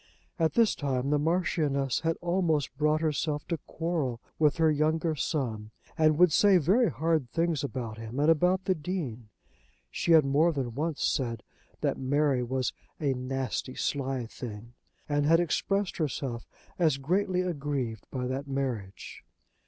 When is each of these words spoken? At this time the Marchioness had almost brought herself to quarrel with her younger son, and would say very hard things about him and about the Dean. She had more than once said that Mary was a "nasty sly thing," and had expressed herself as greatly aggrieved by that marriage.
At 0.39 0.53
this 0.53 0.73
time 0.73 1.11
the 1.11 1.19
Marchioness 1.19 1.99
had 1.99 2.17
almost 2.21 2.75
brought 2.75 3.01
herself 3.01 3.47
to 3.49 3.59
quarrel 3.67 4.19
with 4.39 4.57
her 4.57 4.71
younger 4.71 5.13
son, 5.13 5.69
and 5.95 6.17
would 6.17 6.31
say 6.31 6.57
very 6.57 6.89
hard 6.89 7.29
things 7.29 7.63
about 7.63 7.99
him 7.99 8.19
and 8.19 8.27
about 8.31 8.65
the 8.65 8.73
Dean. 8.73 9.29
She 9.91 10.13
had 10.13 10.25
more 10.25 10.51
than 10.53 10.73
once 10.73 11.03
said 11.03 11.43
that 11.81 11.99
Mary 11.99 12.41
was 12.41 12.73
a 12.99 13.13
"nasty 13.13 13.75
sly 13.75 14.25
thing," 14.25 14.73
and 15.07 15.27
had 15.27 15.39
expressed 15.39 15.97
herself 15.97 16.47
as 16.79 16.97
greatly 16.97 17.41
aggrieved 17.41 18.07
by 18.09 18.25
that 18.25 18.47
marriage. 18.47 19.23